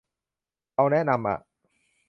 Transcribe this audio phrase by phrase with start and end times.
[0.73, 1.39] เราแนะนำอ่ะ